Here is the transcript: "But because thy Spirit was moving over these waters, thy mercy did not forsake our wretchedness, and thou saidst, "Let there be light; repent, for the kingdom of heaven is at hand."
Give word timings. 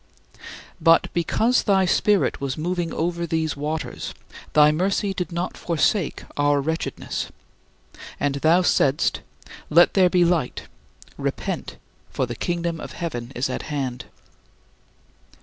"But 0.81 1.13
because 1.13 1.61
thy 1.61 1.85
Spirit 1.85 2.41
was 2.41 2.57
moving 2.57 2.91
over 2.91 3.27
these 3.27 3.55
waters, 3.55 4.15
thy 4.53 4.71
mercy 4.71 5.13
did 5.13 5.31
not 5.31 5.55
forsake 5.55 6.23
our 6.35 6.59
wretchedness, 6.59 7.27
and 8.19 8.33
thou 8.41 8.63
saidst, 8.63 9.19
"Let 9.69 9.93
there 9.93 10.09
be 10.09 10.25
light; 10.25 10.63
repent, 11.19 11.77
for 12.09 12.25
the 12.25 12.33
kingdom 12.33 12.79
of 12.81 12.93
heaven 12.93 13.31
is 13.35 13.47
at 13.47 13.61
hand." 13.69 14.05